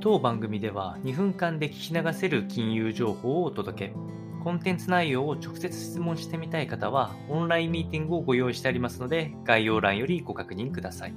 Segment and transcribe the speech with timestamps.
[0.00, 3.94] 当番組では2分間で聞き流せる金融情報をお届け。
[4.44, 11.14] コンテンツ内容を直接質問してみたい方は、オンラインミーティングをご用意してありますので、概要欄よりご確認ください。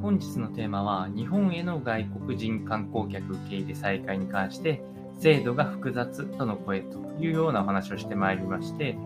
[0.00, 4.82] 本日のテーマは、日本への外国人観光客受け入れ再開に関して、
[5.20, 8.96] 制度が複雑との声というようなお話をしてまいりまして、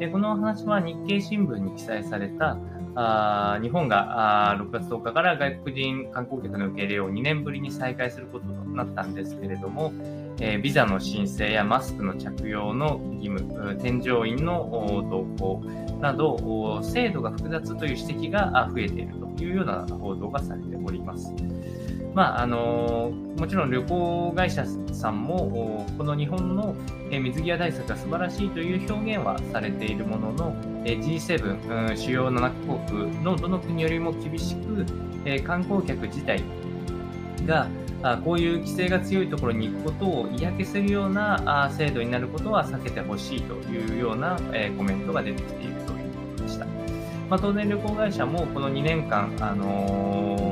[0.00, 2.56] でこのお話は日経新聞に記載された
[2.94, 9.92] あ日本があ6月10日から外国人観光客の受け入れを2年ぶりに再開することとなったんですけれども、
[10.40, 15.62] えー、ビザの申請やマスクの着用の義務、添乗員の同行
[16.00, 21.34] など、制度が複雑という指摘が増えているというような報道がされております。
[22.14, 26.74] まああのもちろん旅行会社さんもこの日本の
[27.10, 30.54] 水際対策が素晴らしいという表現はされているものの
[30.84, 32.50] G7 主要7カ
[32.88, 34.84] 国のどの国よりも厳しく
[35.44, 36.42] 観光客自体
[37.46, 37.68] が
[38.24, 44.36] こういう規制が強いところに行くことを嫌気するような制度になることは避けてほしいというような
[44.76, 46.66] コメントが出てきているということでした。
[47.28, 50.49] まあ、当然旅行会社もこの2年間、あのー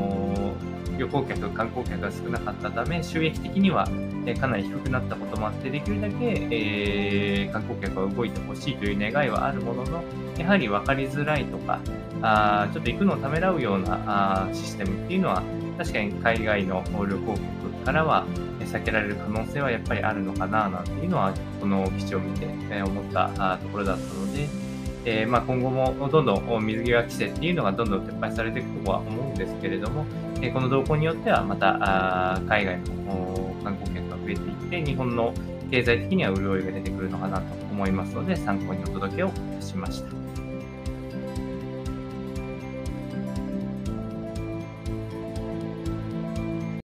[0.99, 3.89] 旅行客、観光客が少なかったため、収益的には、
[4.27, 6.15] えかなり低くなったこともあって、できるだけ、
[6.51, 10.03] えー、観光客が動いてほしいという願いはあるものの、
[10.37, 11.81] やはり分かりづらいとか、
[12.21, 15.43] あちょっと行くのをためらうようなあシステムっていうのは、
[15.79, 18.27] 確かに海外の旅行客からは
[18.61, 22.47] 避けられる可能性はやっぱりあるのかななんていうのは、この記事を見て
[22.83, 24.68] 思ったところだったので、
[25.11, 30.05] えー、まあ、今後もどんどん水際規制っていうのがどんどん撤廃されていくとは思うんですけれども、
[30.43, 31.79] えこの動向によってはまた
[32.35, 34.41] あ海外の観光客が増えて
[34.75, 35.33] いって日本の
[35.71, 40.48] 経済的には潤いが出てくるのかなと思いますので参考にお届けをしました。